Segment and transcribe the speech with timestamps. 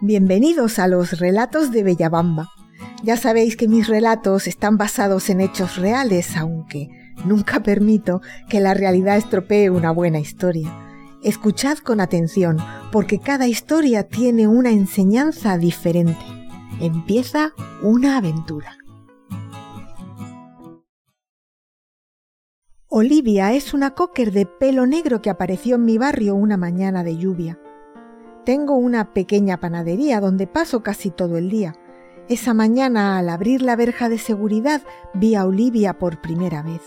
[0.00, 2.52] Bienvenidos a los relatos de Bellabamba.
[3.02, 6.88] Ya sabéis que mis relatos están basados en hechos reales, aunque
[7.24, 10.72] nunca permito que la realidad estropee una buena historia.
[11.24, 12.58] Escuchad con atención,
[12.92, 16.24] porque cada historia tiene una enseñanza diferente.
[16.80, 17.52] Empieza
[17.82, 18.78] una aventura.
[22.86, 27.16] Olivia es una cocker de pelo negro que apareció en mi barrio una mañana de
[27.16, 27.58] lluvia.
[28.48, 31.74] Tengo una pequeña panadería donde paso casi todo el día.
[32.30, 34.80] Esa mañana, al abrir la verja de seguridad,
[35.12, 36.80] vi a Olivia por primera vez,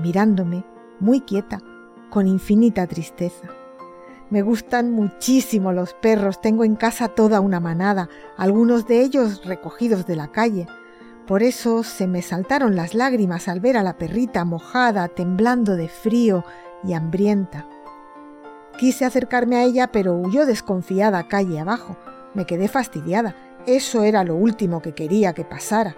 [0.00, 0.66] mirándome,
[1.00, 1.62] muy quieta,
[2.10, 3.48] con infinita tristeza.
[4.28, 10.04] Me gustan muchísimo los perros, tengo en casa toda una manada, algunos de ellos recogidos
[10.04, 10.66] de la calle.
[11.26, 15.88] Por eso se me saltaron las lágrimas al ver a la perrita mojada, temblando de
[15.88, 16.44] frío
[16.84, 17.66] y hambrienta.
[18.78, 21.96] Quise acercarme a ella, pero huyó desconfiada calle abajo.
[22.32, 23.34] Me quedé fastidiada.
[23.66, 25.96] Eso era lo último que quería que pasara.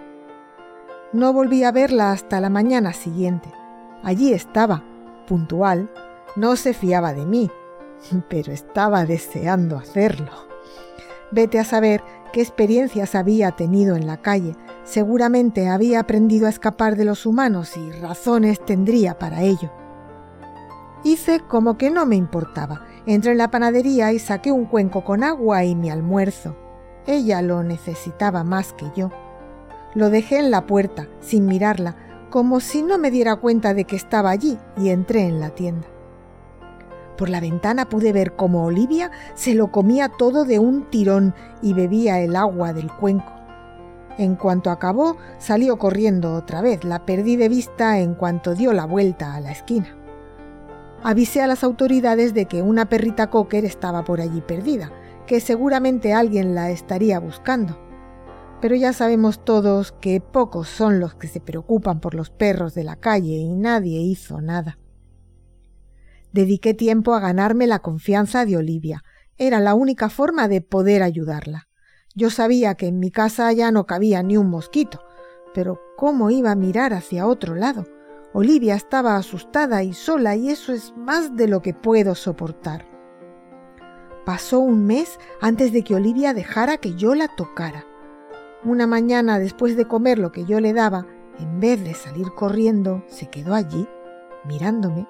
[1.13, 3.49] No volví a verla hasta la mañana siguiente.
[4.01, 4.83] Allí estaba,
[5.27, 5.91] puntual.
[6.35, 7.51] No se fiaba de mí,
[8.29, 10.31] pero estaba deseando hacerlo.
[11.29, 12.01] Vete a saber
[12.33, 14.55] qué experiencias había tenido en la calle.
[14.85, 19.71] Seguramente había aprendido a escapar de los humanos y razones tendría para ello.
[21.03, 22.85] Hice como que no me importaba.
[23.07, 26.55] Entré en la panadería y saqué un cuenco con agua y mi almuerzo.
[27.07, 29.09] Ella lo necesitaba más que yo.
[29.95, 31.95] Lo dejé en la puerta, sin mirarla,
[32.29, 35.87] como si no me diera cuenta de que estaba allí, y entré en la tienda.
[37.17, 41.73] Por la ventana pude ver cómo Olivia se lo comía todo de un tirón y
[41.73, 43.33] bebía el agua del cuenco.
[44.19, 46.83] En cuanto acabó, salió corriendo otra vez.
[46.83, 50.00] La perdí de vista en cuanto dio la vuelta a la esquina
[51.03, 54.91] avisé a las autoridades de que una perrita cocker estaba por allí perdida,
[55.25, 57.79] que seguramente alguien la estaría buscando.
[58.61, 62.83] Pero ya sabemos todos que pocos son los que se preocupan por los perros de
[62.83, 64.77] la calle y nadie hizo nada.
[66.31, 69.03] Dediqué tiempo a ganarme la confianza de Olivia.
[69.37, 71.67] Era la única forma de poder ayudarla.
[72.13, 75.01] Yo sabía que en mi casa ya no cabía ni un mosquito,
[75.53, 77.85] pero ¿cómo iba a mirar hacia otro lado?
[78.33, 82.85] Olivia estaba asustada y sola y eso es más de lo que puedo soportar.
[84.25, 87.85] Pasó un mes antes de que Olivia dejara que yo la tocara.
[88.63, 91.07] Una mañana después de comer lo que yo le daba,
[91.39, 93.85] en vez de salir corriendo, se quedó allí,
[94.45, 95.07] mirándome.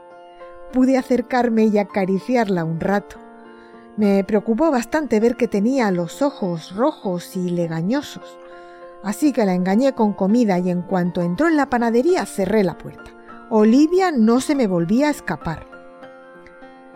[0.73, 3.17] Pude acercarme y acariciarla un rato.
[3.97, 8.39] Me preocupó bastante ver que tenía los ojos rojos y legañosos.
[9.03, 12.77] Así que la engañé con comida y en cuanto entró en la panadería cerré la
[12.77, 13.11] puerta.
[13.49, 15.65] Olivia no se me volvía a escapar.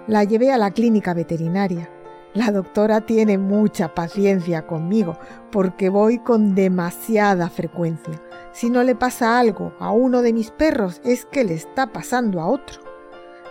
[0.07, 1.89] La llevé a la clínica veterinaria.
[2.33, 5.17] La doctora tiene mucha paciencia conmigo
[5.51, 8.21] porque voy con demasiada frecuencia.
[8.51, 12.39] Si no le pasa algo a uno de mis perros es que le está pasando
[12.39, 12.81] a otro.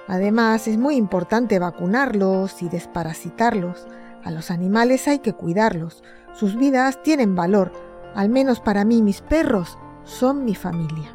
[0.06, 3.86] Además es muy importante vacunarlos y desparasitarlos.
[4.22, 6.02] A los animales hay que cuidarlos.
[6.34, 7.72] Sus vidas tienen valor
[8.14, 11.10] al menos para mí mis perros son mi familia.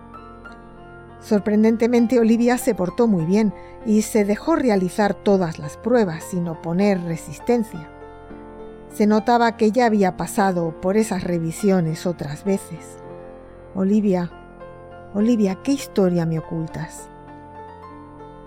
[1.22, 3.54] Sorprendentemente Olivia se portó muy bien
[3.86, 7.90] y se dejó realizar todas las pruebas sin oponer resistencia.
[8.94, 12.98] Se notaba que ya había pasado por esas revisiones otras veces.
[13.76, 14.32] Olivia,
[15.14, 17.10] Olivia, ¿qué historia me ocultas?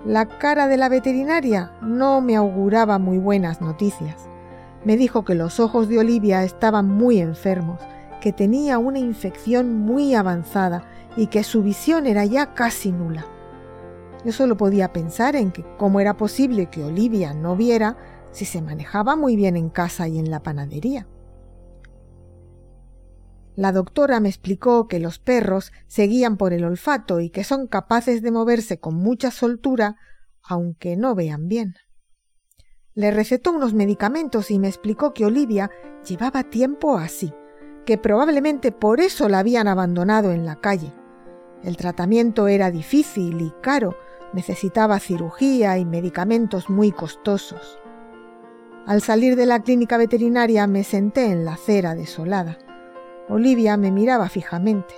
[0.05, 4.29] La cara de la veterinaria no me auguraba muy buenas noticias.
[4.85, 7.81] Me dijo que los ojos de Olivia estaban muy enfermos
[8.23, 13.27] que tenía una infección muy avanzada y que su visión era ya casi nula.
[14.25, 17.97] Yo solo podía pensar en que cómo era posible que Olivia no viera
[18.31, 21.09] si se manejaba muy bien en casa y en la panadería.
[23.57, 27.67] La doctora me explicó que los perros se guían por el olfato y que son
[27.67, 29.97] capaces de moverse con mucha soltura
[30.45, 31.75] aunque no vean bien.
[32.95, 35.71] Le recetó unos medicamentos y me explicó que Olivia
[36.07, 37.33] llevaba tiempo así,
[37.85, 40.93] que probablemente por eso la habían abandonado en la calle.
[41.63, 43.97] El tratamiento era difícil y caro,
[44.33, 47.79] necesitaba cirugía y medicamentos muy costosos.
[48.87, 52.59] Al salir de la clínica veterinaria me senté en la acera desolada.
[53.29, 54.95] Olivia me miraba fijamente.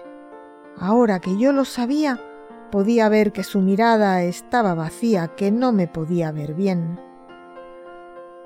[0.79, 2.19] Ahora que yo lo sabía,
[2.71, 6.99] podía ver que su mirada estaba vacía, que no me podía ver bien.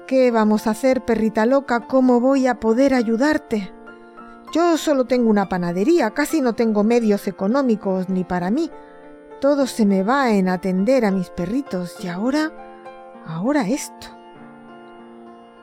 [0.06, 1.86] ¿Qué vamos a hacer, perrita loca?
[1.86, 3.72] ¿Cómo voy a poder ayudarte?
[4.52, 8.70] Yo solo tengo una panadería, casi no tengo medios económicos ni para mí.
[9.40, 12.50] Todo se me va en atender a mis perritos y ahora...
[13.26, 14.08] ahora esto.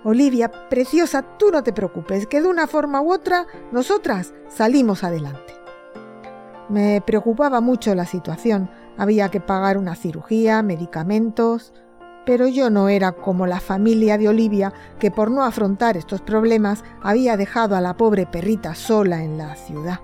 [0.03, 5.53] Olivia, preciosa, tú no te preocupes, que de una forma u otra nosotras salimos adelante.
[6.69, 8.69] Me preocupaba mucho la situación.
[8.97, 11.73] Había que pagar una cirugía, medicamentos,
[12.25, 16.83] pero yo no era como la familia de Olivia, que por no afrontar estos problemas
[17.01, 20.00] había dejado a la pobre perrita sola en la ciudad.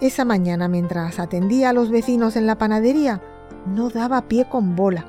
[0.00, 3.20] Esa mañana, mientras atendía a los vecinos en la panadería,
[3.66, 5.06] no daba pie con bola.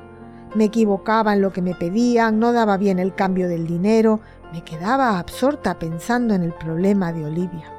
[0.54, 4.20] Me equivocaba en lo que me pedían, no daba bien el cambio del dinero,
[4.52, 7.72] me quedaba absorta pensando en el problema de Olivia.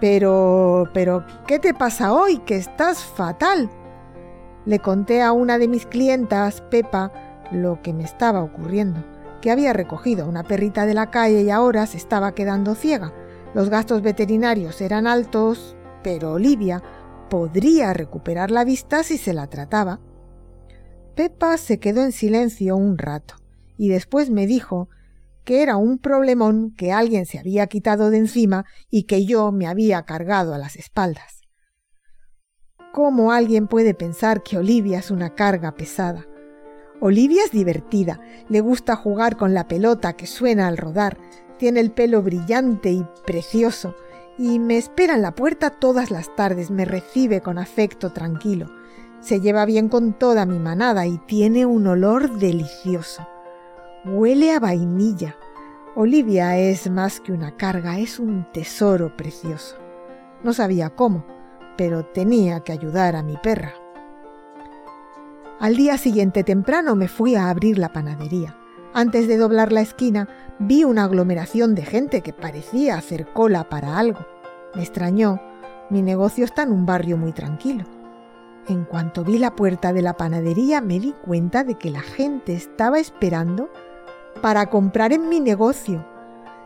[0.00, 2.38] Pero, pero, ¿qué te pasa hoy?
[2.38, 3.70] Que estás fatal.
[4.66, 7.12] Le conté a una de mis clientas, Pepa,
[7.52, 9.04] lo que me estaba ocurriendo,
[9.42, 13.12] que había recogido a una perrita de la calle y ahora se estaba quedando ciega.
[13.54, 16.82] Los gastos veterinarios eran altos, pero Olivia
[17.28, 20.00] podría recuperar la vista si se la trataba.
[21.14, 23.34] Pepa se quedó en silencio un rato
[23.76, 24.88] y después me dijo
[25.44, 29.66] que era un problemón que alguien se había quitado de encima y que yo me
[29.66, 31.43] había cargado a las espaldas.
[32.94, 36.28] ¿Cómo alguien puede pensar que Olivia es una carga pesada?
[37.00, 41.18] Olivia es divertida, le gusta jugar con la pelota que suena al rodar,
[41.58, 43.96] tiene el pelo brillante y precioso,
[44.38, 48.70] y me espera en la puerta todas las tardes, me recibe con afecto tranquilo,
[49.18, 53.26] se lleva bien con toda mi manada y tiene un olor delicioso.
[54.04, 55.34] Huele a vainilla.
[55.96, 59.78] Olivia es más que una carga, es un tesoro precioso.
[60.44, 61.33] No sabía cómo,
[61.76, 63.74] pero tenía que ayudar a mi perra.
[65.60, 68.56] Al día siguiente temprano me fui a abrir la panadería.
[68.92, 70.28] Antes de doblar la esquina
[70.58, 74.20] vi una aglomeración de gente que parecía hacer cola para algo.
[74.74, 75.40] Me extrañó.
[75.90, 77.84] Mi negocio está en un barrio muy tranquilo.
[78.66, 82.54] En cuanto vi la puerta de la panadería me di cuenta de que la gente
[82.54, 83.68] estaba esperando
[84.40, 86.06] para comprar en mi negocio.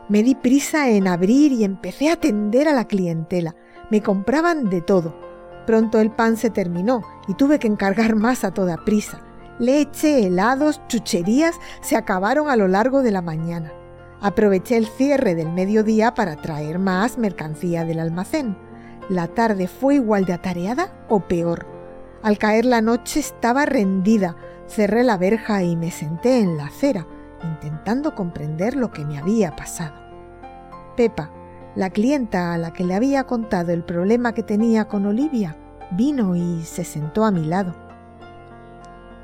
[0.07, 3.55] Me di prisa en abrir y empecé a atender a la clientela.
[3.89, 5.15] Me compraban de todo.
[5.65, 9.21] Pronto el pan se terminó y tuve que encargar más a toda prisa.
[9.59, 13.71] Leche, helados, chucherías se acabaron a lo largo de la mañana.
[14.21, 18.57] Aproveché el cierre del mediodía para traer más mercancía del almacén.
[19.09, 21.65] La tarde fue igual de atareada o peor.
[22.21, 24.35] Al caer la noche estaba rendida,
[24.67, 27.07] cerré la verja y me senté en la acera
[27.43, 29.95] intentando comprender lo que me había pasado.
[30.95, 31.31] Pepa,
[31.75, 35.57] la clienta a la que le había contado el problema que tenía con Olivia,
[35.91, 37.75] vino y se sentó a mi lado.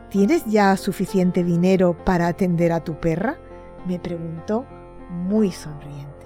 [0.09, 3.38] ¿Tienes ya suficiente dinero para atender a tu perra?
[3.86, 4.65] me preguntó
[5.09, 6.25] muy sonriente.